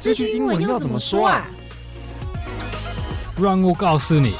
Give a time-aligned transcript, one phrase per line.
[0.00, 1.44] 这句英文要怎么说啊？
[3.36, 4.32] 让我告诉你。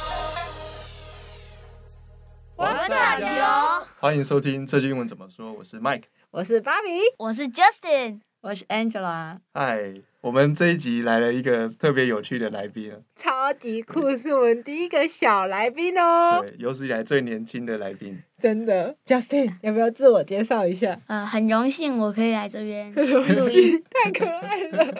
[2.54, 3.86] 我们加油！
[3.98, 5.52] 欢迎收听这句英文怎么说。
[5.52, 9.36] 我是 Mike，我是芭比，我是 Justin，我是 Angela。
[9.52, 16.38] 嗨，我们这一集来了一个特别有趣的来宾，超级酷，是我们第一个小来宾哦。
[16.40, 18.16] 对，有史以来最年轻的来宾。
[18.40, 21.00] 真的，Justin，要不要自我介绍一下？
[21.08, 23.02] 呃，很荣幸我可以来这边录
[23.50, 24.94] 音，太可爱了。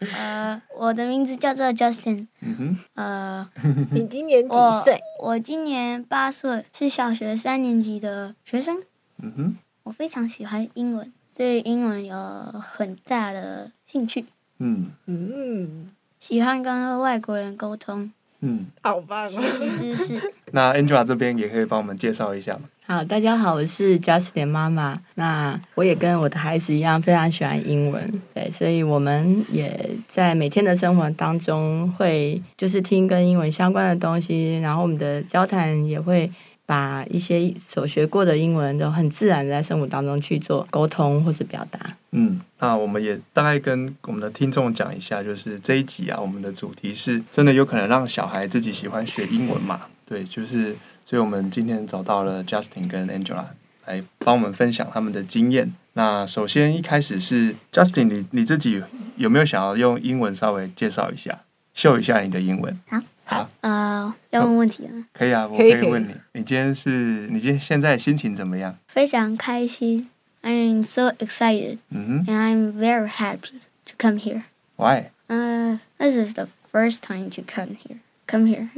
[0.14, 2.26] 呃，我的名字叫做 Justin。
[2.42, 2.78] 嗯哼。
[2.94, 3.50] 呃，
[3.92, 4.54] 你今年几
[4.84, 5.00] 岁？
[5.18, 8.82] 我，我今年八岁，是小学三年级的学生。
[9.22, 9.56] 嗯哼。
[9.84, 12.16] 我非常喜欢英文，对英文有
[12.60, 14.26] 很大的兴趣。
[14.58, 15.90] 嗯嗯。
[16.18, 18.12] 喜欢跟外国人沟通。
[18.44, 19.30] 嗯，好棒哦！
[19.30, 20.32] 学习知识。
[20.50, 22.62] 那 Angela 这边也可以帮我们介绍一下吗？
[22.84, 25.00] 好，大家好，我是 Justin 妈妈。
[25.14, 28.20] 那我也跟我的孩子一样，非常喜欢英文。
[28.34, 36.28] 对，所以我们也在每天的生活当中会就是听跟英文相关的东西，然后我们的交谈也会
[36.72, 41.78] 把一些所学过的英文都很自然的在生活当中去做沟通或者表达。
[42.12, 49.82] 嗯，那我们也大概跟我们的听众讲一下，就是这一集啊，我们的主题是真的有可能让小孩自己喜欢学英文嘛？
[50.06, 50.74] 对，就是。
[51.04, 53.44] 所以我们今天找到了 Justin 跟 Angela
[53.84, 55.70] 来帮我们分享他们的经验。
[55.92, 58.82] 那首先一开始是 Justin，你你自己
[59.16, 61.40] 有没有想要用英文稍微介绍一下，
[61.74, 62.80] 秀一下你的英文？
[62.88, 62.98] 好，
[63.32, 65.06] 好，呃，要问问题吗？
[65.12, 68.76] 可以啊，我可以问你，你今天是你今天现在心情怎么样？
[68.88, 70.08] 非常开心
[70.42, 74.42] ，I'm so excited，嗯，and I'm very happy to come here.
[74.76, 75.10] Why?
[75.28, 77.98] Uh, this is the first time to come here.
[78.26, 78.68] Come here.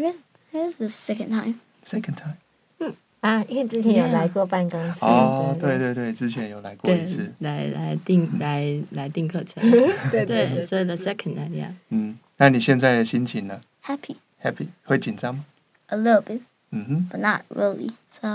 [0.52, 1.56] This is the second time.
[1.84, 2.36] Second time，
[2.78, 5.00] 嗯啊，因为之前有来过办公室。
[5.00, 7.32] 哦，对对对，之前有来过一次。
[7.40, 9.62] 来来订来来订课程。
[10.10, 11.72] 对对，所以 the second time，呀。
[11.88, 14.16] 嗯，那你现在的心情呢？Happy。
[14.44, 15.46] Happy，会紧张吗
[15.86, 16.40] ？A little bit。
[16.70, 17.08] 嗯哼。
[17.10, 17.92] But not really.
[18.10, 18.28] So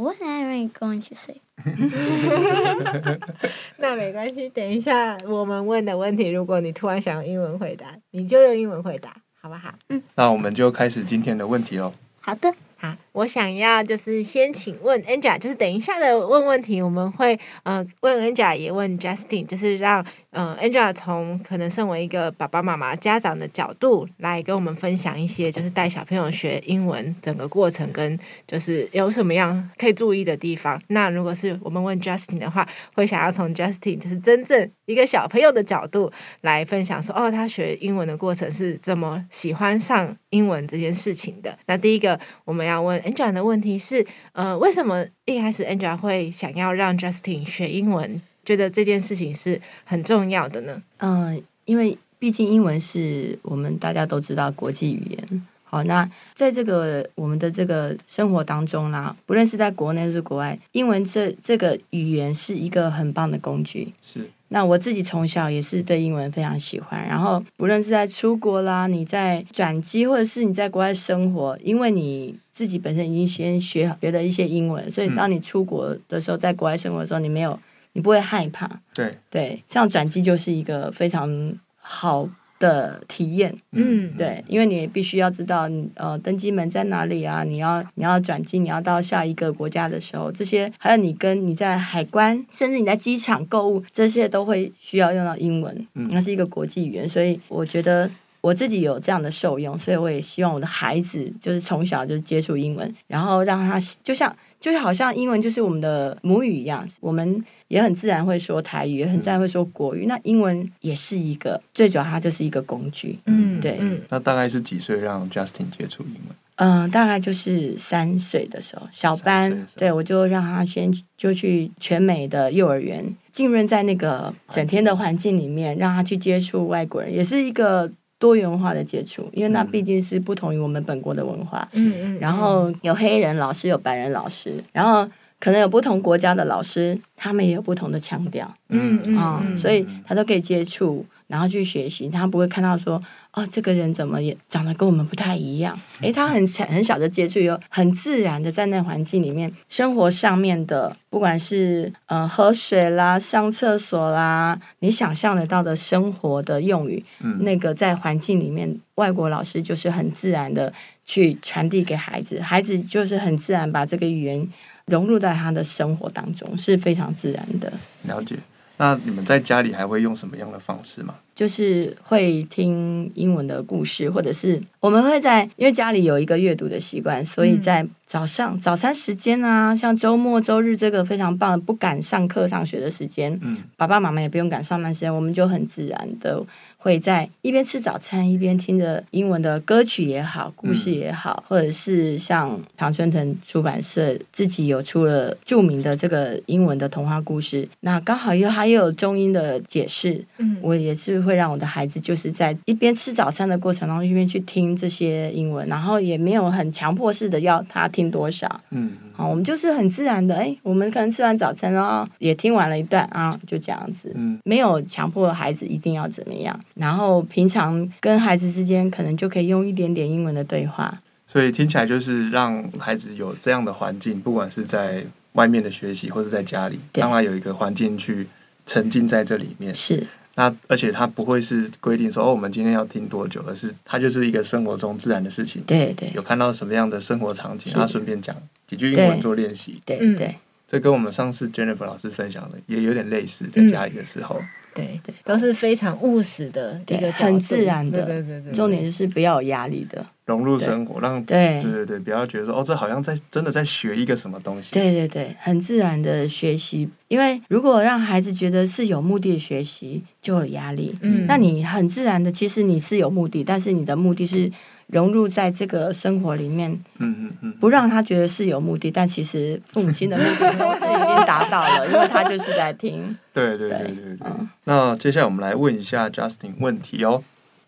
[0.00, 1.42] what am I going to say？
[3.76, 9.74] 那没关系，等一下我们问的问题，如果你突然想用英文回答，你就用英文回答，好不好？
[9.90, 10.02] 嗯。
[10.14, 11.92] 那我们就开始今天的问题喽。
[12.20, 12.54] 好的。
[12.78, 30.80] 好，我想要就是先请问 Angela，就是等一下的问问题，我们会呃问 Angela 也问 Justin，就是让嗯 Angela 从可能身为一个爸爸妈妈家长的角度来跟我们分享一些，就是带小朋友学英文整个过程跟就是有什么样可以注意的地方。
[30.88, 36.10] 那如果是我们问 Justin 的话，会想要从 Justin 就是真正一个小朋友的角度
[36.40, 41.58] 来分享说，哦，他学英文的过程是怎么喜欢上英文这件事情的。
[41.66, 42.62] 那第一个我们。
[42.62, 48.22] 要问 Angela 的问题是，呃，为什么一开始 Angela 会想要让 Justin 学英文？
[48.44, 50.82] 觉得这件事情是很重要的呢？
[50.98, 55.46] 嗯、呃，因为毕竟英文是我们大家都知道国际语言。
[55.64, 63.92] 好，那在这个我们的这个生活当中呢，不论是在国内还是国外，英文这这个语言是一个很棒的工具。
[64.04, 64.28] 是。
[64.48, 77.58] 那我自己从小也是对英文非常喜欢，然后不论是在出国啦，你在转机，或者是你在国外生活，因为你自己本身已经先学学了一些英文，所以当你出国的时候，在国外生活的时候，你没有，
[77.92, 78.80] 你不会害怕。
[78.94, 87.42] 对对，像转机就是一个非常好的体验，嗯，对，因为你必须要知道，呃，登机门在哪里啊？
[87.42, 98.08] 你要你要转机，你要到下一个国家的时候，这些还有你跟你在海关，甚至你在机场购物，这些都会需要用到英文，嗯，那是一个国际语言，所以我觉得
[98.40, 104.34] 我自己有这样的受用，所以我也希望我的孩子就是从小就接触英文，然后让他就像。
[104.62, 110.06] 就是好像英文就是我们的母语一样，我们也很自然会说台语，也很自然会说国语。
[110.06, 113.18] 那英文也是一个，最主要它就是一个工具。
[113.26, 113.76] 嗯，对。
[113.80, 116.36] 嗯，那大概是几岁让 Justin 接触英文？
[116.56, 119.66] 嗯，大概就是三岁的时候，小班。
[119.74, 127.90] 对，我就让他先就去全美的幼儿园，浸润在那个整天的环境里面，让他去接触外国人，也是一个。
[128.22, 131.68] 多元化的接触，因为那毕竟是不同于我们本国的文化。
[131.72, 132.18] 嗯嗯。
[132.20, 135.04] 然后有黑人老师，有白人老师，然后
[135.40, 138.48] 可能有不同国家的老师，他们也有不同的腔调。
[138.68, 139.16] 嗯嗯。
[139.16, 143.02] 啊，所以他都可以接触，然后去学习，他不会看到说。
[143.34, 145.74] 哦，这个人怎么也长得跟我们不太一样？
[146.02, 160.70] 诶，他很很小的接触，有很自然的在那环境里面，生活上面的，不管是呃喝水啦、上厕所啦，你想象得到的生活的用语，嗯，那个在环境里面，外国老师就是很自然的
[161.06, 164.46] 去传递给孩子，孩子就是很自然把这个语言
[164.84, 167.72] 融入在他的生活当中，是非常自然的。
[168.02, 168.36] 了解。
[168.76, 171.14] 那你们在家里还会用什么样的方式吗？
[171.34, 186.44] 就是会听英文的故事，或者是我们会在，因为家里有一个阅读的习惯，所以在早上早餐时间啊，像周末周日这个非常棒，不赶上课上学的时间，嗯，爸爸妈妈也不用赶上班时间，我们就很自然的
[186.82, 228.26] 会在一边吃早餐一边听着英文的歌曲也好，故事也好，或者是像唐春藤出版社自己有出了著名的这个英文的童话故事，那刚好又还有中英的解释，嗯，我也是会让我的孩子就是在一边吃早餐的过程当中一边去听这些英文，然后也没有很强迫式的要他听多少，嗯，好，我们就是很自然的，哎，我们可能吃完早餐然后也听完了一段啊，就这样子，嗯，没有强迫孩子一定要怎么样，然后平常跟孩子之间可能就可以用一点点英文的对话，所以听起来就是让孩子有这样的环境，不管是在外面的学习或者在家里，让他有一个环境去
[228.66, 230.04] 沉浸在这里面，是。
[230.34, 235.62] 那而且他不会是规定说哦，我们今天要听多久，而是他就是一个生活中自然的事情。
[235.64, 238.34] 对对，有看到什么样的生活场景，他顺便讲
[238.66, 239.80] 几句英文做练习。
[239.84, 240.34] 对对，对，
[240.66, 244.36] 这跟我们上次 Jennifer 老师分享的也有点类似，在家里的时候。
[244.40, 254.72] 嗯对对，都是非常务实的一个很自然的，对对对，重点就是不要有压力的，融入生活，让对对对对，不要觉得说哦，这好像在真的在学一个什么东西。
[254.72, 260.94] 对对对，很自然的学习，因为如果让孩子觉得是有目的的学习，就有压力。
[261.02, 264.50] 嗯，那你很自然的，其实你是有目的，但是你的目的是。
[264.88, 273.16] 融入在这个生活里面，嗯嗯嗯，不让他觉得是有目的，但其实父母亲的目的是已经达到了，因为他就是在听。
[273.32, 274.18] 对对对对对。
[274.26, 277.22] 嗯、那接下来我们来问一下 Justin 问题哦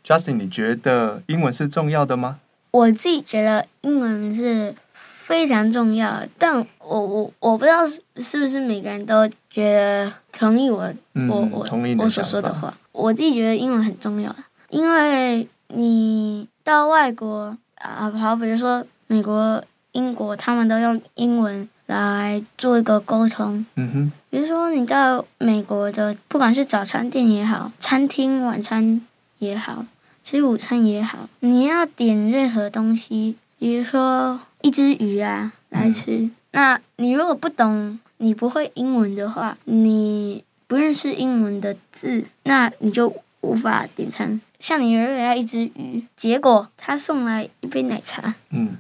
[0.04, 2.40] ，Justin，你觉得英文是重要的吗？
[2.70, 11.66] 我自己觉得英文是非常重要，但我我我不知道是是不是每个人都觉得同意我、嗯、我我
[11.98, 12.76] 我所说的话。
[12.92, 14.34] 我自己觉得英文很重要，
[14.68, 16.46] 因为你。
[16.64, 19.62] 到外国啊，好，比如说美国、
[19.92, 23.64] 英国，他们都用英文来做一个沟通。
[23.76, 24.12] 嗯哼。
[24.30, 29.00] 比如说你到美国的，不管是早餐店也好，餐厅晚餐
[29.38, 29.84] 也好，
[30.24, 44.40] 吃午餐也好，你要点任何东西，比如说一只鱼啊来吃，嗯、那你如果不懂，你不会英文的话，你不认识英文的字，那你就无法点餐。
[44.64, 48.70] 像你原本要一只鱼，结果他送来一杯奶茶，嗯，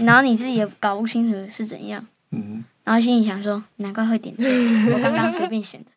[0.00, 4.46] 然后你自己也搞不清楚是怎样，嗯，然后心里想说，难怪会点错，
[4.92, 5.90] 我刚刚随便选的，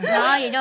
[0.00, 0.58] 然后也就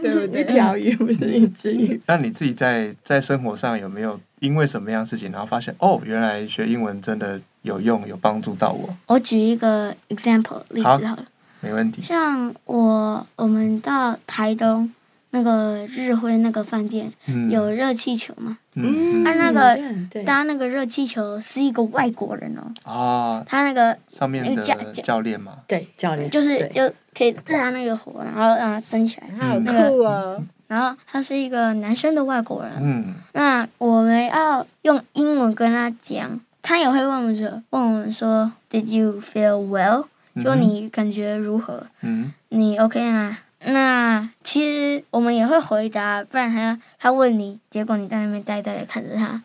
[0.00, 0.40] 对不对？
[0.40, 2.02] 一条鱼不是一只鱼。
[2.06, 8.92] 那你自己在在生活上有没有因为什么样事情，然后发现哦，原来学英文真的有用，有帮助到我？
[9.06, 11.18] 我举一个 example 例子好了，好，
[11.60, 12.02] 没问题。
[12.02, 14.92] 像我，我们到台东。
[15.34, 18.58] 那个日辉那个饭店、嗯、有热气球嘛？
[18.74, 19.78] 嗯，他那个
[20.24, 22.62] 搭那个热气球是一个外国人哦。
[22.84, 23.44] 哦。
[23.48, 25.58] 他那个上面的教教练嘛。
[25.66, 26.30] 对，教练。
[26.30, 26.86] 就是就
[27.16, 29.28] 可以拉那个火，然后让它升起来。
[29.38, 30.36] 好酷啊！
[30.68, 32.72] 然后他是一个男生的外国人。
[32.80, 33.14] 嗯。
[33.32, 40.06] 那我们要用英文跟他讲，他也会问我们说：“问我们说，Did you feel well？”
[40.42, 41.86] 就你感觉如何？
[42.02, 42.32] 嗯。
[42.50, 43.38] 你 OK 吗？
[43.64, 49.40] 那其实我们也会回答，不然他他问你，结果你在那边呆呆的看着他。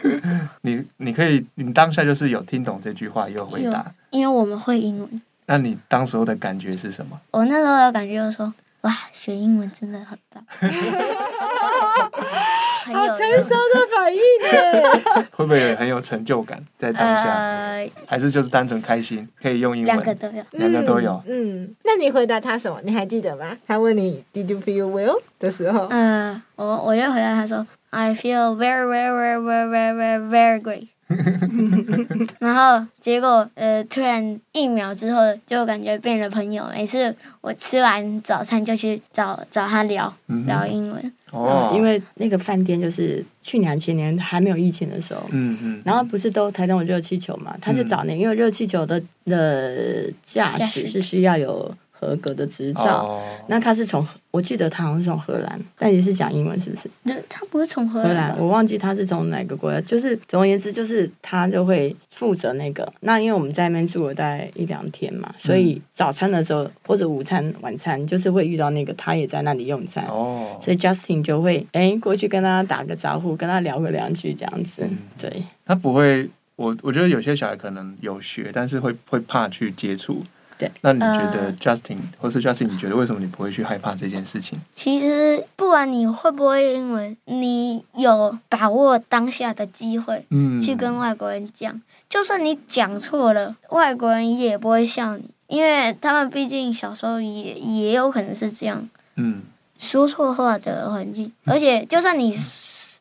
[0.62, 3.92] 你你可以，你当下就是有听懂这句话，有回答。
[4.10, 5.22] 因为我们会英文。
[5.46, 7.18] 那你当时候的感觉是什么？
[7.30, 8.52] 我那时候的感觉就是说，
[8.82, 10.44] 哇，学英文真的很棒。
[12.94, 15.24] 好成熟的反应呢？
[15.36, 17.24] 会不会很有成就感在当下？
[17.34, 19.94] 呃、还是就是单纯开心，可以用英文？
[19.94, 21.22] 两个都有，两个都有。
[21.26, 22.78] 嗯，那你回答他什么？
[22.84, 23.56] 你还记得吗？
[23.66, 30.88] 他问你 “Did you feel well” 的时候，嗯、呃，我我就回答他说：“I feel very, very, very, very, very, very great。
[32.38, 36.66] ”然后结果呃，突然一秒之后就感觉变了朋友。
[36.74, 41.12] 每次我吃完早餐就去找找他聊、嗯、聊英文。
[41.30, 51.74] 哦、嗯，因为那个饭店就是去年前年还没有疫情的时候，嗯嗯，然后不是都台东有热气球嘛，他就找那个，因为热气球的的驾驶是需要有。
[51.98, 53.20] 合格的执照，oh.
[53.48, 56.88] 那他是从，我记得他好像是从荷兰，但也是讲英文，是不是？
[57.02, 59.80] 那他不是从荷兰，我忘记他是从哪个国家。
[59.80, 62.90] 就是总而言之，就是他就会负责那个。
[63.00, 70.04] 那因为我们在那边住了大概一两天嘛，所以早餐的时候或者午餐、晚餐，就是会遇到那个，他也在那里用餐。
[70.06, 70.62] 哦，oh.
[70.64, 74.82] 所以 Justin 就会哎过去跟他打个招呼，跟他聊个两句这样子。
[74.84, 80.22] 嗯、对，他不会，我我觉得有些小孩可能有学，但是会会怕去接触。
[80.58, 80.70] 对。
[80.80, 84.58] 那你觉得 Justin、呃、或是 Justin，你觉得为什么你不会去害怕这件事情？
[84.74, 99.42] 其实不管你会不会英文，你有把握当下的机会，嗯，去跟外国人讲，就算你讲错了，外国人也不会笑你，因为他们毕竟小时候也也有可能是这样，嗯，
[99.78, 102.34] 说错话的环境，而且就算你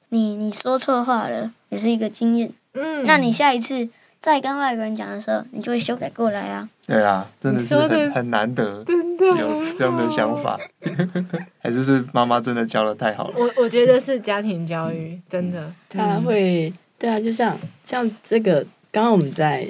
[0.09, 3.89] 你你说错话了，也是一个经验，嗯，那你下一次。
[4.27, 6.67] 在跟外国人讲的时候，你就会修改过来啊。
[6.85, 10.59] 对啊，真的是很很难得，真的有这样的想法，
[11.63, 13.35] 还是是妈妈真的教的太好了。
[13.37, 18.65] 我我觉得是家庭教育，真的，他会，对啊，就像像这个。
[18.91, 19.67] 刚刚我们在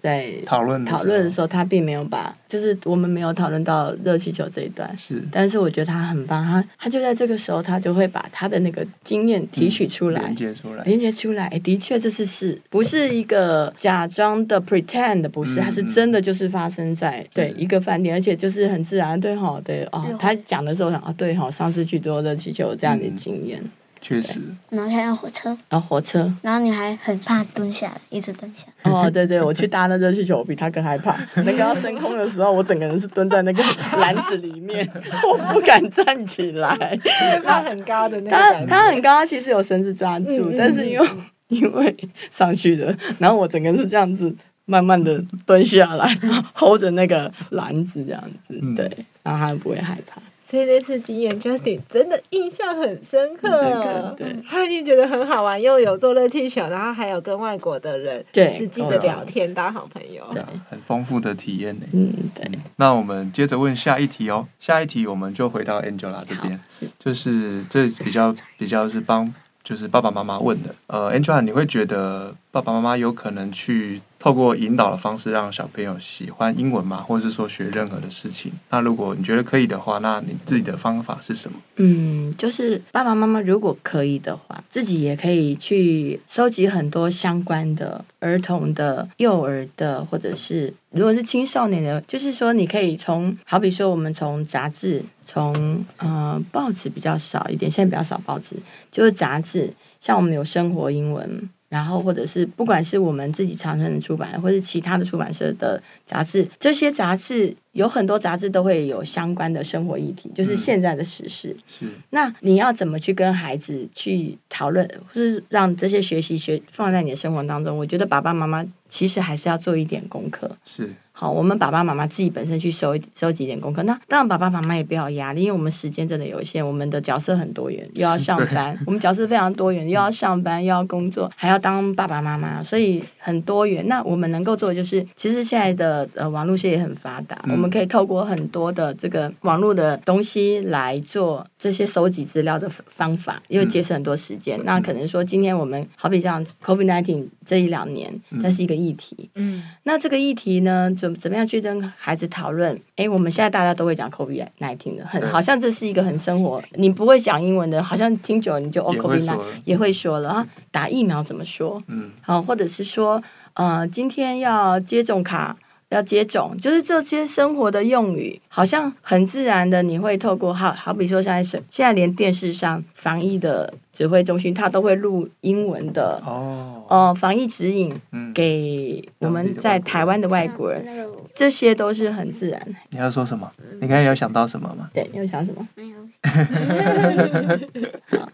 [0.00, 4.96] 在讨论讨论的时候，他并没有把，就是我们没有讨论到热气球这一段。
[4.96, 11.48] 是，但是我觉得他很棒，他他就在这个时候，他就会把他的那个经验提取出来，连接出来，连接出来。
[11.62, 15.28] 的确，这是事不是一个假装的 pretend？
[15.28, 19.20] 不是，他是真的，就是发生在对一个饭店，而且就是很自然。
[19.20, 23.62] 对哈，对哦，他讲的时候想啊，对哈，上次去坐热气球这样的经验。
[24.02, 24.40] 确实，
[24.70, 28.66] 然后看到火车，然后火车，然后你还很怕蹲下来，一直蹲下。
[28.90, 31.18] 哦，对对，我去搭那热气球，我比他更害怕。
[31.44, 33.62] 那个要升空的时候，我整个人是蹲在那个
[33.98, 34.88] 篮子里面，
[35.30, 36.98] 我不敢站起来。
[37.44, 41.08] 他很高的那个，他他很高，他其实有绳子抓住，嗯、但是因为
[41.48, 41.94] 因为
[42.30, 48.90] 上去了，然后我整个人是这样子，慢慢的蹲下来然后，hold 着那个篮子这样子，嗯、对，
[49.22, 50.22] 然后他不会害怕。
[50.50, 53.48] 所以那次经验，Justin 真的印象很深刻。
[53.48, 61.82] 深刻，对，他一定觉得很好玩，又有坐热气球，然后还有跟外国的人实际的聊天，当好朋友，对，很丰富的体验呢。
[61.92, 62.50] 嗯，对。
[62.76, 66.58] 那我们接着问下一题哦，下一题我们就回到 Angela 这边，
[66.98, 70.74] 就是这比较比较是帮就是爸爸妈妈问的。
[70.88, 74.00] 呃，Angela，你会觉得爸爸妈妈有可能去？
[74.22, 78.52] 透过引导的方式让小朋友喜欢英文嘛，或者是说学任何的事情。
[78.68, 81.56] 那如果你觉得可以的话，那你自己的方法是什么？
[81.76, 98.54] 嗯，就是爸爸妈妈如果可以的话，自己也可以去收集很多相关的儿童的、幼儿的，或者是如果是青少年的，就是说你可以从，好比说我们从杂志，从呃报纸比较少一点，现在比较少报纸，
[98.92, 101.48] 就是杂志，像我们有生活英文。
[101.70, 111.56] 然后，或者是不管是我们自己长春的出版，或是其他的出版社的杂志，这些杂志有很多杂志都会有相关的生活议题，就是现在的时事。
[111.56, 111.86] 嗯、是。
[112.10, 117.78] 那你要怎么去跟孩子去讨论，或是让这些学习学放在你的生活当中？
[117.78, 120.50] 我觉得爸爸妈妈其实还是要做一点功课。
[120.66, 120.92] 是。
[121.12, 123.82] 好，我们爸爸妈妈自己本身去收收集点功课。
[123.82, 133.86] 那当然，爸爸妈妈也不要压力，因为我们时间真的有限，我们的角色很多元，又要上班，我们角色非常多元，又要上班，又要工作，还要当爸爸妈妈，所以很多元。
[133.86, 144.58] 那我们能够做的就是，其实现在的呃网络现在也很发达，嗯、我们可以透过很多的这个网络的东西来做这些收集资料的方法，因为节省很多时间。
[144.58, 148.12] 嗯、那可能说，今天我们好比像 COVID-19 这一两年，
[148.42, 152.78] 它是一个议题，嗯，那这个议题呢，就怎么样去跟孩子讨论？
[152.96, 156.62] 哎，我们现在大家都会讲 Covid nine，听的，很好像这是一个很生活。
[156.74, 160.46] 你不会讲英文的，好像听久了你就哦，Covid nine 也会说了啊。
[160.70, 161.80] 打疫苗怎么说？
[161.86, 163.22] 嗯，好，或者是说，
[163.54, 165.56] 呃，今天要接种卡。
[165.90, 177.92] 要接种，就是这些生活的用语，好像很自然的，你会透过好好比说，现在是现在连电视上防疫的指挥中心，它都会录英文的哦，呃，防疫指引
[178.32, 180.86] 给我们在台湾的外国人，
[181.34, 182.76] 这些都是很自然。
[182.90, 183.50] 你要说什么？
[183.80, 184.88] 你刚才有想到什么吗？
[184.94, 185.68] 对，你有想什么？
[185.74, 185.96] 没有。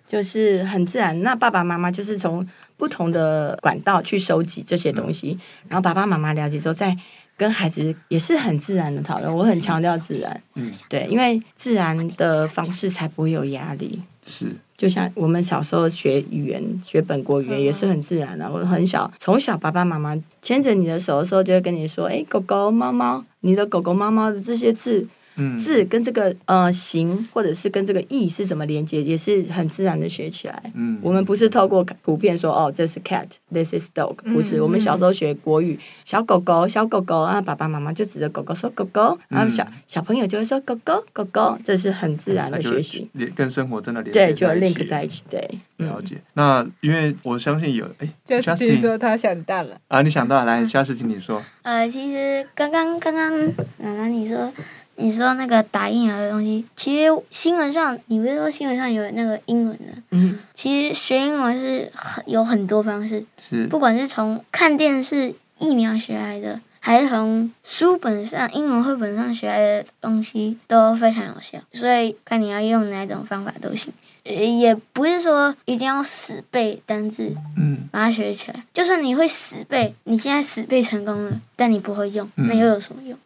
[0.06, 1.22] 就是很自然。
[1.22, 2.46] 那爸爸妈妈就是从
[2.76, 6.94] 不同的管道去收集这些东西，然后爸爸妈妈了解之后再。
[7.36, 14.00] 跟孩子也是很自然的讨论，我很强调自然，嗯，对，因为自然的方式才不会有压力。
[14.26, 18.50] 是，就像我们小时候学语言，学本国语言也是很自然的。
[18.50, 25.06] 我很小，从小爸爸妈妈牵着你的手的时候，就会跟你说：“哎，狗狗、猫猫，你的狗狗、猫猫的这些字。”
[25.58, 30.62] 字跟这个呃形，或者是跟这个意是怎么连接，也是很自然的学起来。
[30.74, 34.60] 嗯，我们不是透过图片说哦，这是 cat，this is dog，不是。
[34.60, 45.22] 我们小时候学国语，小狗狗，小狗狗，然后爸爸妈妈就指着狗狗说狗狗，然后小小朋友就会说狗狗，狗狗，这是很自然的学习，跟生活真的连对，就 link 在一起。
[45.28, 46.16] 对，了解。
[46.34, 51.42] 那因为我相信有哎，Justin 说他想到了啊，你想到了，来，Justin 你说。
[51.62, 53.46] 呃，其实刚刚刚刚
[53.78, 54.52] 奶奶你说。
[54.96, 59.92] 你说那个打疫苗的东西，其实新闻上，你不是说新闻上有那个英文的？
[60.10, 66.60] 嗯，其实学英文是很有很多方式，是不管是从看电视疫苗学来的。
[66.78, 73.92] 还是从书本上、英文绘本上学来的东西都非常有效，所以看你要用哪种方法都行。
[74.22, 78.64] 也不是说一定要死背单字，嗯，把它学起来。
[78.72, 83.12] 就算你会死背，你现在死背成功了，但你不会用，那又有什么用？
[83.12, 83.25] 嗯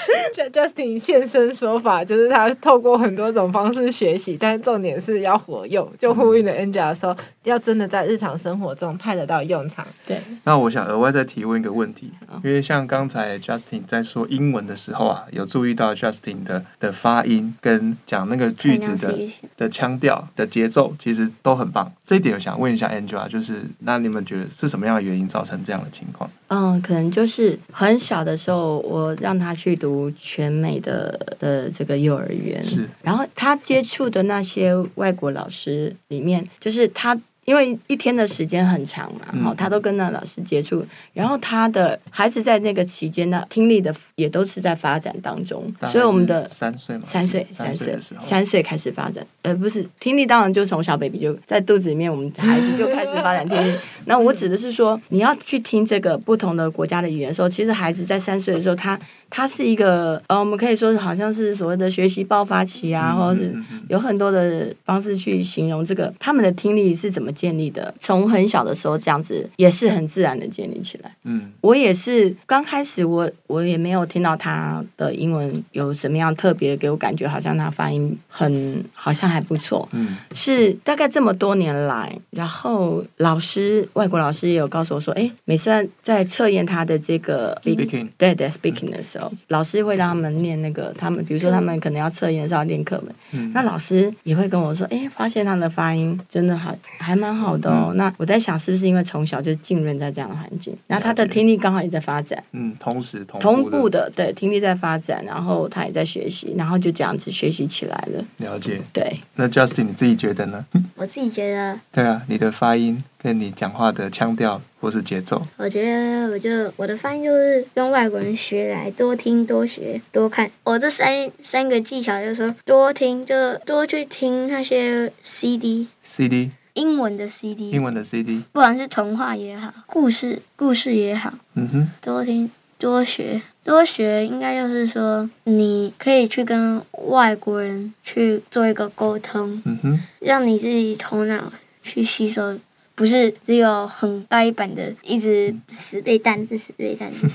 [0.51, 9.85] Justin 现身说法，就是他透过很多种方式学习，但是重点是要活用，就呼应了 Angela 说，要真的在日常生活中派得到用场。
[10.05, 10.19] 对。
[10.43, 12.11] 那我想额外再提问一个问题，
[12.43, 19.17] 因为像刚才 Justin 在说英文的时候啊，有注意到 Justin 的的发音跟讲那个句子的
[19.57, 21.91] 的腔调的节奏，其实都很棒。
[22.05, 26.29] 这一点我想问一下 Angela，就是那你们觉得是什么样的原因造成这样的情况？
[26.47, 37.19] 嗯，可能就是很小的时候，我让他去读全美的的这个幼儿园，是，然后他接触的那些外国老师里面，就是他。
[37.43, 53.75] 因为一天的时间很长嘛，好、嗯，他都跟那老师接触，然后他的孩子在那个期间呢，听力的也都是在发展当中，所以我们的三岁嘛，三岁，三岁三岁开始发展，呃，不是听力，当然就从小 baby 就在肚子里面，我们孩子就开始发展听力。
[54.05, 58.97] 那我指的是说，你要去听这个不同的国家的语言的时候，其实孩子在三岁的时候，他。
[59.31, 63.55] 它是一个呃，我们可以说好像是所谓的学习爆发期啊，或者是
[63.87, 67.91] 有很多的方式去形容这个他们的听力是怎么建立的。
[67.99, 71.15] 从很小的时候这样子也是很自然的建立起来。
[71.23, 79.87] 嗯，我也是刚开始我我也没有听到他的英文有什么样特别的，给我感觉好像他发音很好像还不错。
[79.93, 89.20] 嗯，是大概这么多年来，然后老师外国老师也有告诉我说，哎，每次在测验他的这个 speaking 对对 speaking 的时候。
[89.47, 97.87] 老师会让他们念那个，他们比如说他们可能要测验的时候要念课文，嗯、那老师也会跟我说，哎，发现他的发音真的好，还蛮好的哦。
[97.91, 108.23] 嗯、那我在想，是不是因为从小就浸润在这样的环境，然后他的听力刚好也在发展，嗯，同时同步，同步的，对，听力在发展，然后他也在学习，然后就这样子学习起来了。
[108.37, 109.19] 了解，对。
[109.35, 110.65] 那 Justin 你自己觉得呢？
[110.95, 113.03] 我自己觉得，对啊，你的发音。
[113.23, 120.49] 跟你讲话的腔调或是节奏，我觉得，我就我的翻译就是跟外国人学来，多听、多学、多看。
[120.63, 142.57] 我这三三个技巧就是说，多听就多去听那些 CD，CD，英文的 CD，英文的 CD，不管是童话也好，故事故事也好，嗯哼，多听多学多学，应该就是说，你可以去跟外国人去做一个沟通，嗯哼，让你自己头脑去吸收。
[142.95, 147.27] 不是只有很呆板的，一直死背单词，死背单词，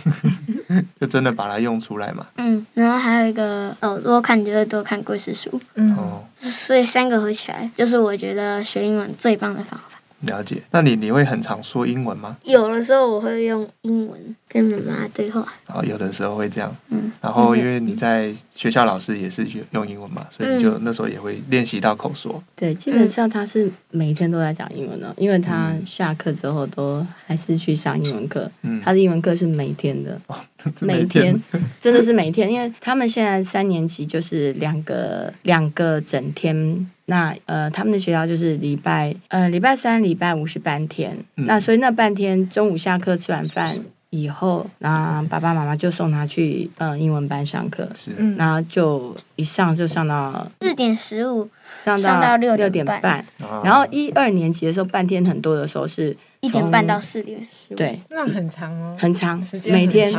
[1.00, 2.26] 就真的把它用出来嘛。
[2.36, 5.60] 嗯，然后还有一个哦，多看就会多看故事书。
[5.74, 5.96] 嗯，
[6.38, 9.95] 所以三个合起来，就是我觉得学英文最棒的方法。
[10.20, 12.36] 了解，那你你会很常说英文吗？
[12.44, 15.46] 有的时候我会用英文跟妈妈对话。
[15.66, 16.74] 哦，有的时候会这样。
[16.88, 22.32] 嗯，然后因为你在学校老师也是用英文嘛，所以你就那时候也会练习到口说。
[22.34, 28.50] 嗯、对，基本上他是每天都在讲英文的，因为他下课之后都还是去上英文课。
[28.62, 30.36] 嗯，他的英文课是每天的， 哦、
[30.80, 31.38] 每天
[31.78, 36.90] 真的是每天，因为他们现在三年级就是两个两个整天。
[37.06, 43.78] 那呃，他们的学校就是礼拜呃礼拜三、礼拜五是半天，嗯、那所以那半天中午下课吃完饭
[44.10, 51.48] 以后，那爸爸妈妈就送他去呃英文班上课，是，然后就一上就上到四点十五，
[51.84, 53.24] 上到六点半，
[53.62, 59.40] 然后一二年级的时候半天很多的时候是一点半到四点十五，对，那很长哦，很长，
[59.70, 60.12] 每天，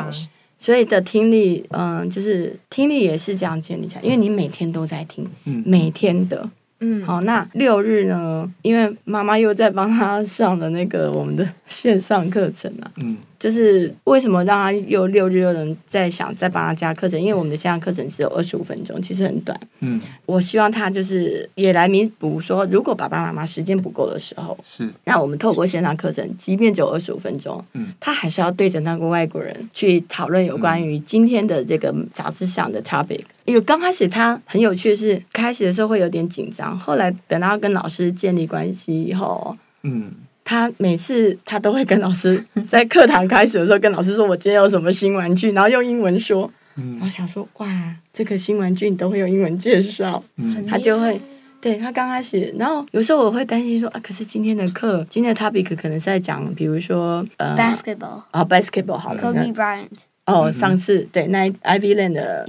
[0.60, 6.50] 所以的听力嗯、呃、就是听力也是这样建立起来，因为你每天都在听，嗯，每天的。
[6.80, 8.52] 嗯，好，那六日呢？
[8.62, 13.18] 因为妈妈又在帮他上的那个我们的线上课程啊，嗯。
[13.40, 17.22] 就是为什么让他又六日又能再想再帮他加课程？
[17.22, 19.60] 因为我们的线上课程只有二十五分钟，其实很短。
[19.82, 33.22] 嗯，我希望他就是也来弥补说，如果爸爸妈妈时间不够的时候，是那我们透过线上课程，即便只有二十五分钟，嗯，他还是要对着那个外国人去讨论有关于今天的这个杂志上的 topic。
[33.46, 40.12] 因为刚开始他很有趣的是，开始的时候会有点紧张，后来等到跟老师建立关系以后，嗯。
[40.48, 46.50] 他每次他都会跟老师在课堂开始的时候跟老师说：“我今天有什么新玩具。”然后用英文说。
[46.76, 50.24] 嗯，我想说，哇，这个新玩具你都会用英文介绍。
[50.38, 51.20] 嗯，他就会
[51.60, 59.88] 对他刚开始，然后有时候我会担心说啊，可是今天的课，今天的 topic 可能是在讲，比如说呃，basketball 啊，basketball 好了，Kobe Bryant。
[60.28, 62.48] 哦，上次对那 Ivy Land 的，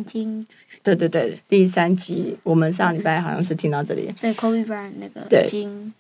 [0.83, 4.13] 对对对，第三集我们上礼拜好像是听到这里。
[4.21, 5.27] 对，Kobe Bryant 那个。
[5.29, 5.49] 对。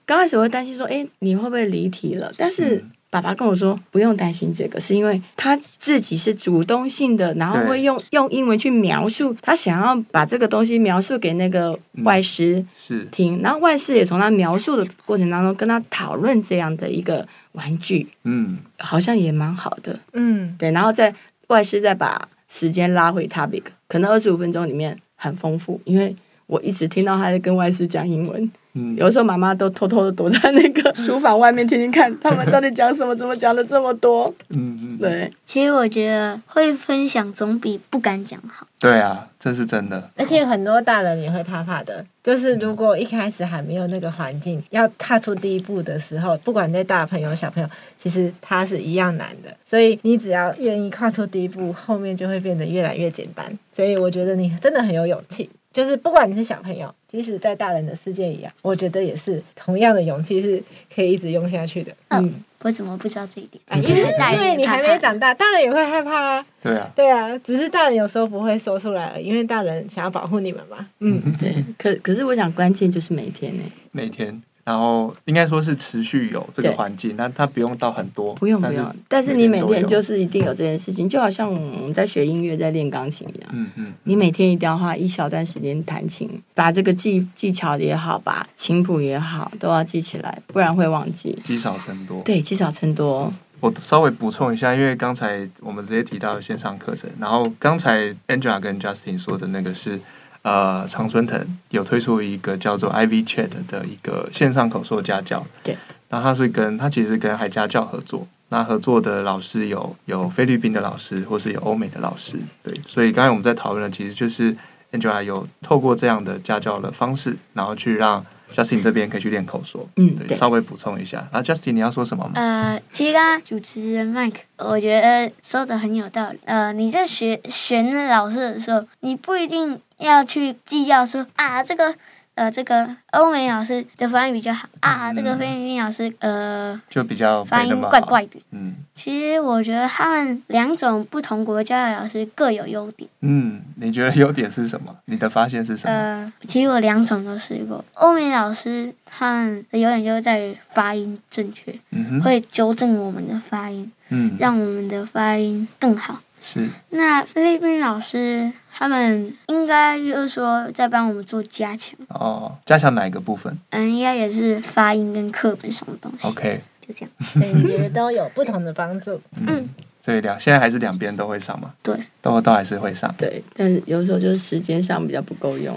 [0.04, 2.32] 刚开始我会担心说，哎，你会不会离题了？
[2.36, 12.64] 但是爸爸跟我说不用担心这个，是因为他自己是主动性的，然后会用用英文去描述他想要把这个东西描述给那个外师
[13.10, 21.14] 听，然后外师也从他描述的过程当中跟他讨论这样的一个玩具，嗯，好像也蛮好的，嗯，对，然后再
[21.48, 26.14] 外师再把时间拉回 topic，可能二十五分钟里面很丰富，因为
[26.46, 28.50] 我一直听到他在跟外师讲英文。
[28.96, 34.32] 有时候妈妈都偷偷的躲在那个 书房外面听听看，他们到底讲什么，怎么讲了这么多。
[34.50, 35.32] 嗯嗯，对。
[35.46, 38.66] 其实我觉得会分享总比不敢讲好。
[38.80, 40.08] 对啊，这是真的。
[40.16, 49.52] 而且很多大人也会怕怕的，就是如果一开始还没有那个环境，要踏出第一步的时候，不管对大朋友小朋友，其实他是一样难的。
[49.64, 53.46] 所以你只要愿意跨出第一步，后面就会变得越来越简单。
[53.72, 55.50] 所以我觉得你真的很有勇气。
[55.72, 60.62] 就是不管你是小朋友，即使在大人的世界一样，我觉得也是同样的勇气是
[60.94, 61.92] 可以一直用下去的。
[62.08, 63.62] 嗯，嗯，我怎么不知道这一点？
[63.82, 64.02] 因为
[64.34, 66.46] 因为你还没长大，大人也会害怕啊。
[66.62, 70.88] 对啊，对啊，只是大人有时候不会说出来，因为大人想要保护你们嘛。
[71.00, 71.64] 嗯，对。
[71.76, 74.42] 可可是我想关键就是每天呢，每天。
[74.68, 78.94] 然后应该说是持续有这个环境，但它不用到很多，不用不用。
[79.08, 83.48] 但是你每天就是一定有这件事情，就好像我们在学音乐、在练钢琴一样。
[83.54, 83.94] 嗯嗯。
[84.02, 91.38] 你每天一定要花一小段时间弹琴，把这个技技巧也好，把琴谱也好，都要记起来，不然会忘记。
[91.42, 92.20] 积少成多。
[92.20, 93.32] 对，积少成多。
[93.60, 99.98] 我稍微补充一下，因为刚才我们直接提到线上课程，然后刚才 Angela 跟 Justin 说的那个是。
[100.42, 105.76] 呃，常春藤有推出一个叫做 Ivy Chat 的一个线上口说家教，对，
[106.08, 114.56] 然后他是跟他其实跟海家教合作，那合作的老师有有菲律宾的老师，或是有欧美的老师，对，所以刚才我们在讨论的其实就是
[114.92, 118.24] Angela 有透过这样的家教的方式，然后去让。
[118.50, 121.18] Justin 这边可以去练口说，嗯，对，稍微补充一下。
[121.30, 122.32] 然后 Justin 你要说什么吗？
[122.36, 126.38] 呃，其实刚刚主持人 Mike，我觉得说的很有道理。
[126.46, 131.94] 呃，你在学选那老师的时候，你不一定要去计较说啊这个。
[132.38, 138.40] 呃，这个欧美老师的发音比较好啊，这个菲律宾老师呃，就比较发音怪怪的。
[138.52, 143.10] 嗯，其实我觉得他们两种不同国家的老师各有优点。
[143.22, 144.94] 嗯，你觉得优点是什么？
[145.06, 145.92] 你的发现是什么？
[145.92, 147.84] 呃，其实我两种都试过。
[147.94, 156.20] 欧美老师他们的优点就是在于发音正确，嗯，会纠正我们的发音，嗯，让我们的发音更好。
[156.42, 156.68] 是。
[156.90, 158.52] 那菲律宾老师。
[158.70, 163.52] 他们应该就是说在帮我们做加强哦，加强哪一个部分？
[163.70, 166.28] 嗯，应该也是发音跟课本上的东西。
[166.28, 167.10] OK，就这样。
[167.20, 169.20] 所以你觉得都有不同的帮助？
[169.48, 169.68] 嗯，
[170.00, 171.74] 所以两现在还是两边都会上嘛？
[171.82, 173.12] 对，都都还是会上。
[173.18, 175.76] 对，但是有时候就是时间上比较不够用，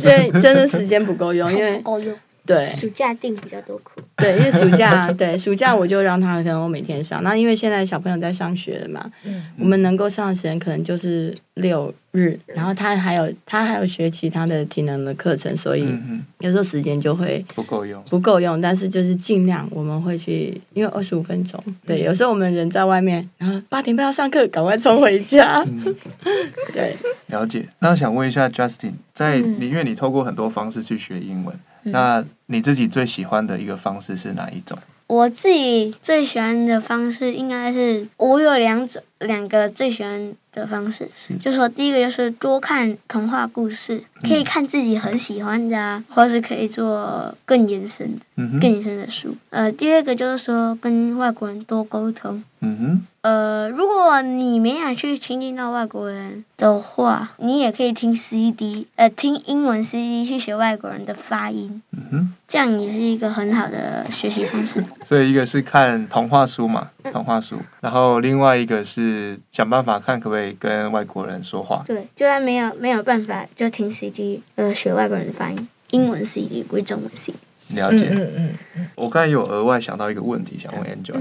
[0.00, 2.12] 所以 真的时间不够用，因为不够用。
[2.44, 4.02] 对，暑假定比较多课。
[4.16, 7.22] 对，因为暑假， 对暑假我就让他可能我每天上。
[7.22, 15.86] 那因为现在小朋友在上学了嘛，嗯，我们能够上的时间可能就是六日，然后他还有他还有学其他的体能的课程，所以
[16.40, 18.60] 有时候时间就会不够用，不够用。
[18.60, 25.62] 但是就是尽量我们会去，因为二十五分钟，对，有时候我们人在外面，然后八点半要上课，赶快冲回家。
[25.64, 25.94] 嗯、
[26.74, 26.96] 对，
[27.28, 27.68] 了解。
[27.78, 31.56] 那想问一下 Justin，在你因为你透过很多方式去学英文。
[31.84, 34.78] 那你自己最喜欢的一个方式是哪一种？
[35.08, 49.36] 我自己最喜欢的方式应该是我有两种，两个最喜欢的方式，是就说第一个就是多看童话故事，可以看自己很喜欢的啊，或是可以做更延伸更延伸的书。
[49.50, 52.42] 呃，第二个就是说跟外国人多沟通。
[52.62, 53.06] 嗯哼。
[53.22, 61.80] 呃，如果你没想去亲近到外国人的话，你也可以听 CD，呃，听英文 CD 去学外国人的发音。
[61.92, 64.82] 嗯哼，这样也是一个很好的学习方式。
[65.06, 71.84] 所以一个是看童话书嘛，童话书，然后另外一个是想办法看可不可以跟外国人说话。
[71.86, 77.38] 对，就算没有没有办法，就听 CD，呃，学外国人的发音，英文 CD 不是中文 CD。
[77.68, 81.20] 了解，嗯嗯嗯，我刚才有额外想到一个问题，想问 Angela，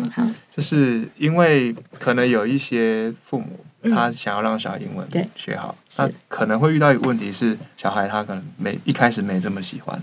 [0.56, 3.48] 就是因为可能有一些父母
[3.90, 10.02] 他想要让小孩英文学好，那可能会遇到一个问题是，小孩他可能没一开始没这么喜欢，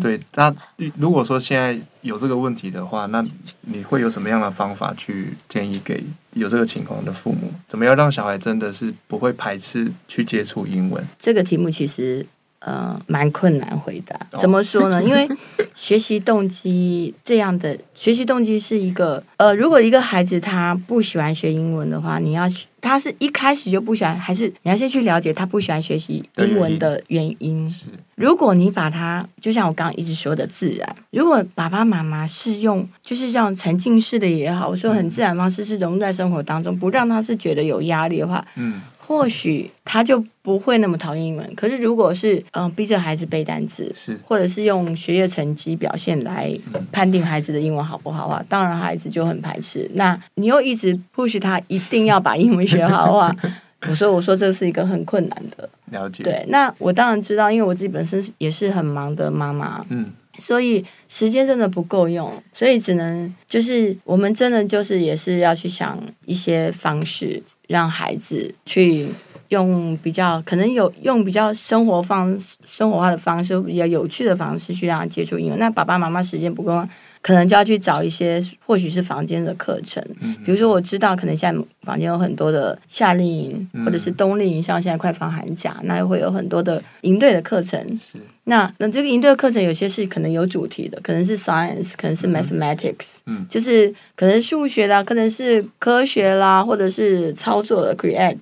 [0.00, 0.54] 对，那
[0.96, 3.24] 如果说现在有这个问题的话，那
[3.62, 7.50] 你会有什么样的方法去建议给有这个情况的父母？
[7.66, 11.02] 怎么样让小孩真的是不会排斥去接触英文？
[11.18, 12.26] 这个题目其实。
[12.60, 14.18] 呃，蛮困难回答。
[14.38, 15.02] 怎么说呢？
[15.04, 15.28] 因为
[15.74, 27.70] 学习动机这样的学习动机是一个呃，如果一个孩子他不喜欢学英文的话，你要去他是一开始就不喜欢，还是你要先去了解他不喜欢学习英文的原因？
[27.70, 38.80] 是，如果你把他就像我刚刚一直说的自然，如果爸爸妈妈是用就是这样沉浸式的也好，我说很自然方式是融入在生活当中，不让他是觉得有压力的话，嗯。
[39.08, 41.54] 或许他就不会那么讨厌英文。
[41.54, 46.54] 可是，如果是嗯逼着孩子背单词，是或者是用学业成绩表现来
[46.92, 49.90] 判定孩子的英文好不好啊，当然孩子就很排斥。
[49.94, 53.34] 那你又一直 push 他一定要把英文学好的话，
[53.88, 55.66] 我说我说这是一个很困难的。
[55.90, 56.22] 了解。
[56.22, 67.42] 对，那我当然知道，因为我自己本身也是很忙的妈妈，嗯，所以时间真的不够用，所以只能就是我们真的就是也是要去想一些方式。
[67.68, 69.06] 让孩子去
[69.50, 75.58] 用比较可能有用比较生活方生活化的方式，比较有趣的方式去让他接触英文。
[75.58, 76.82] 那爸爸妈妈时间不够，
[77.20, 80.02] 可能就要去找一些或许是房间的课程。
[80.44, 87.98] 比如说我知道，可能现在房间有很多的夏令营，或者是冬令营，像现在快放寒假，那又会有很多的营队的课程。
[88.44, 98.38] 那那这个营队的课程有些是可能有主题的，可能是 science，可能是 mathematics，嗯，就是可能数学啦，可能是科学啦，或者是操作的 create，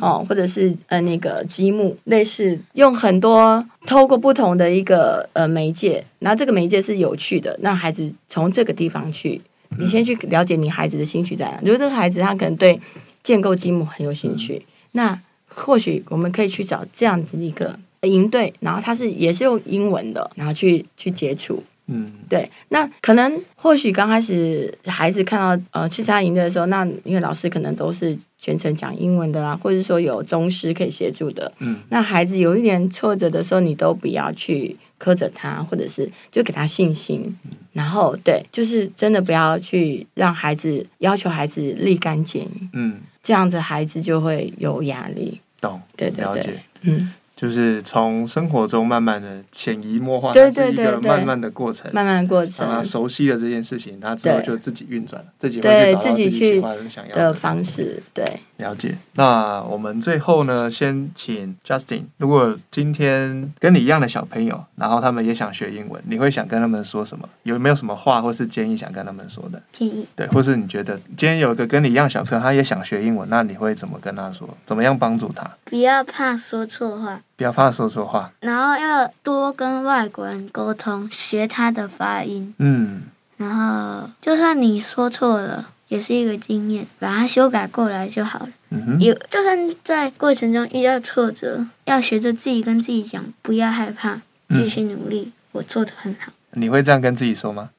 [0.00, 9.40] 哦，或者是呃那个积木，类似用很多透过不同的一个呃媒介，然后这个媒介是有趣的，让孩子从这个地方去，
[9.78, 11.58] 你先去了解你孩子的兴趣在哪。
[11.62, 12.78] 如果这个孩子他可能对
[13.22, 17.78] 建构积木很有兴趣，那或许我们可以去找这样子一个。
[18.04, 22.50] 营队，然后他是也是用英文的，然后去去接触，嗯，对。
[22.70, 31.76] 那可能或许刚开始孩子看到呃去参加营队的时候，那因为老师可能都是全程讲英文的啦，或者说有中师可以协助的，嗯。
[31.90, 45.40] 那孩子有一点挫折的时候，你都不要去苛责他，或者是就给他信心，嗯、然后对，就是真的不要去让孩子要求孩子立竿见影，嗯，这样子孩子就会有压力。
[45.60, 47.12] 懂，对对对，嗯。
[47.40, 52.68] 就是从生活中慢慢的潜移默化，对对对，是一个慢慢的过程，慢慢的过程。
[52.68, 58.02] 他熟悉了这件事情，他之后就自己运转了，自己会找到自己喜欢的、想要的方式。
[58.12, 58.94] 对，了解。
[59.14, 67.26] 那我们最后呢，先请 Justin，如果今天跟你一样的小朋友，然后他们也想学英文，你会想跟他们说什么？
[67.44, 69.62] 有没有什么话或是建议想跟他们说的？
[69.72, 70.06] 建议。
[70.14, 74.46] 对，或是你觉得今天有一个跟你一样小朋友，他也想学英文，那你会怎么跟他说？
[74.66, 75.50] 怎么样帮助他？
[75.64, 77.22] 不要怕说错话。
[77.40, 82.54] 不要怕说错话，然后要多跟外国人沟通，学他的发音。
[82.58, 83.04] 嗯，
[83.38, 88.48] 然后就算你说错了，也是一个经验，把它修改过来就好了。
[88.68, 96.30] 嗯哼，有就算在过程中遇到挫折，要学着自己跟自己讲，不要害怕，继续努力，嗯、我做的很好。
[96.50, 97.70] 你会这样跟自己说吗？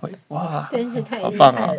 [0.00, 1.72] 会，哇，真是太好棒了。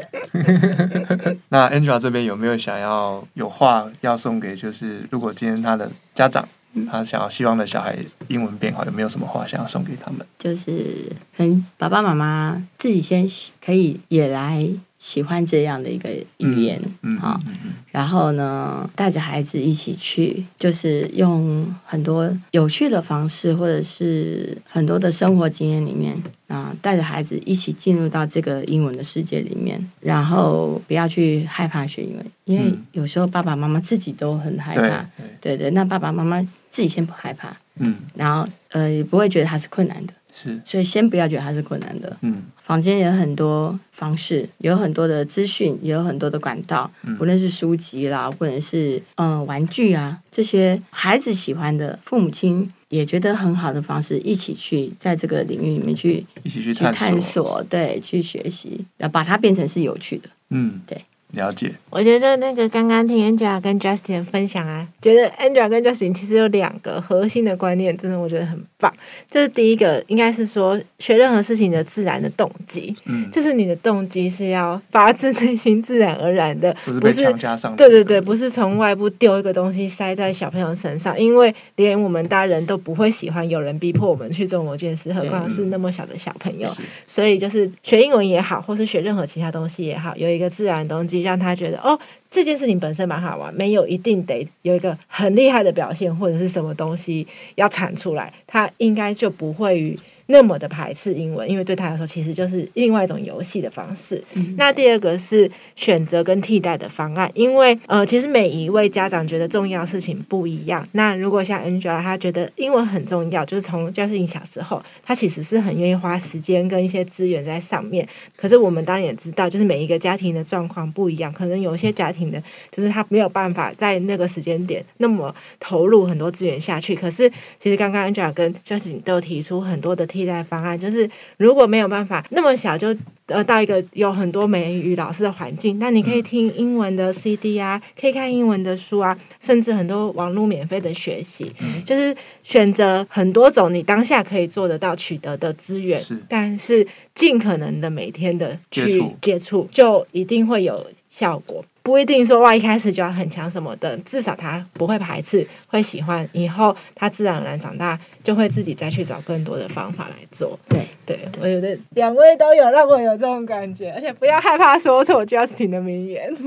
[1.52, 4.56] 那 Angela 这边有没有想要有话要送给？
[4.56, 6.48] 就是如果今天他的家长。
[6.90, 10.26] 他想要希望的小孩英文变好，有没有什么话想要送给他们？
[10.38, 13.28] 就是，跟爸爸妈妈自己先
[13.64, 26.16] 可以也来喜欢这样的一个语言，嗯，好，嗯，嗯，然后呢，带着孩子一起去，就是用很多有趣的方式，或者是很多的生活经验里面。
[26.48, 35.04] 啊，带着孩子一起进入到这个英文的世界里面，然后不要去害怕学英文，因为有时候爸爸妈妈自己都很害怕。
[35.42, 36.40] 对对，那爸爸妈妈
[36.76, 52.70] 自己先不害怕，嗯，然后呃也不会觉得它是困难的，是，所以先不要觉得它是困难的，嗯，房间有很多方式，有很多的资讯，也有很多的管道，嗯，无论是书籍啦，或者是嗯、呃、玩具啊，这些孩子喜欢的，父母亲。
[52.90, 61.04] 也觉得很好的方式，一起去在这个领域里面去一起去探索，探索，对，去学习，要把它变成是有趣的，嗯，对。
[61.32, 68.94] 了解，我觉得那个刚刚听 Angela 跟 Justin 分享啊，觉得 Angela 跟 Justin 其实有两个核心的观念，真的我觉得很棒。
[69.30, 77.76] 就是第一个，应该是说学任何事情的自然的动机，嗯，就是你的动机是要发自内心、自然而然的，不是被强加上。
[77.76, 86.70] 对对对，不是从外部丢一个东西塞在小朋友身上，因为连我们大人都不会喜欢有人逼迫我们去做某件事，何况是那么小的小朋友。
[87.10, 91.15] 所以就是学英文也好，或是学任何其他东西也好，有一个自然的动机。
[91.22, 92.00] 让他觉得哦，
[92.30, 97.26] 这件事情本身蛮好玩，没有一定得有一个很厉害的表现或者是什么东西
[97.56, 104.24] 要产出来，他应该就不会那么的排斥英文，因为对他来说其实就是另外一种游戏的方式。
[104.34, 110.88] 嗯、那第二个是选择跟替代的方案，因为呃，其实每一位家长觉得重要的事情不一样。
[110.94, 118.08] 那如果像 Angela，他觉得英文很重要，就是从 Justin 小时候，他其实是很愿意花时间跟一些资源在上面。
[118.36, 126.96] 可是我们当然也知道，就是每一个家庭的状况不一样，可能有些家庭的，就是他没有办法在那个时间点那么投入很多资源下去。
[126.96, 132.96] 可是其实刚刚 Angela 跟 Justin 都提出很多的替代方案，就是如果没有办法那么小就。
[133.28, 151.66] 呃，到一个有很多美语老师的环境，那你可以听英文的 CD 啊，可以看英文的书啊，甚至很多网络免费的学习，嗯、就是选择很多种你当下可以做得到取得的资源，是但是尽可能的每天的去接触，就一定会有效果。
[151.86, 160.60] 不一定说哇，一开始就要很强什么的，至少他不会排斥，会喜欢，以后他自然而然长大就会自己再去找更多的方法来做。
[160.68, 166.36] 对对，我觉得两位都有让我有这种感觉，而且不要害怕说错 Justin 的名言。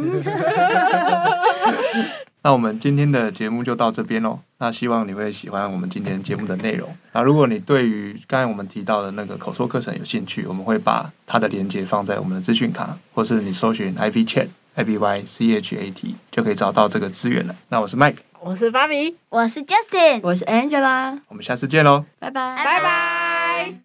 [2.43, 4.41] 那我们今天的节目就到这边喽。
[4.59, 6.89] 那希望你会喜欢我们今天节目的内容。
[7.13, 14.49] 那如果你对于刚才我们提到的那个口说课程有兴趣，我们会把它的连接放在我们的资讯卡，或是你搜寻 Ivy Chat。
[14.79, 17.57] I B Y C H A T 就可以找到这个资源了。
[17.69, 23.81] 那我是 Mike，我是芭比，我是 Justin，我是 Angela，我们下次见喽，拜拜，拜拜。